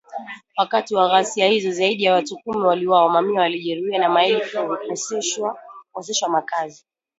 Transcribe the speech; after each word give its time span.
Wakati 0.57 0.95
wa 0.95 1.09
ghasia 1.09 1.47
hizo, 1.47 1.71
zaidi 1.71 2.03
ya 2.03 2.13
watu 2.13 2.37
kumi 2.43 2.65
waliuawa, 2.65 3.09
mamia 3.09 3.41
walijeruhiwa 3.41 3.97
na 3.99 4.09
maelfu 4.09 4.57
kukoseshwa 4.67 6.29
makazi 6.29 6.85